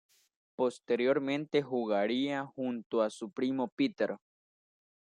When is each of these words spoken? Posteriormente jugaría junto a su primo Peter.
Posteriormente 0.55 1.61
jugaría 1.61 2.43
junto 2.43 3.03
a 3.03 3.11
su 3.11 3.29
primo 3.29 3.67
Peter. 3.67 4.17